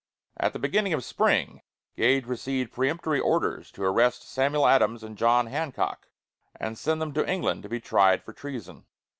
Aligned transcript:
At 0.35 0.53
the 0.53 0.57
beginning 0.57 0.93
of 0.93 1.03
spring, 1.05 1.61
Gage 1.95 2.25
received 2.25 2.71
peremptory 2.73 3.19
orders 3.19 3.69
to 3.73 3.83
arrest 3.83 4.27
Samuel 4.27 4.65
Adams 4.65 5.03
and 5.03 5.15
John 5.15 5.45
Hancock, 5.45 6.07
and 6.59 6.75
send 6.75 6.99
them 6.99 7.13
to 7.13 7.29
England 7.29 7.61
to 7.61 7.69
be 7.69 7.79
tried 7.79 8.23
for 8.23 8.33
treason. 8.33 8.87